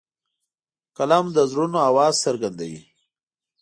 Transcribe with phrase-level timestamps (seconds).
[0.97, 2.81] قلم د زړونو آواز څرګندوي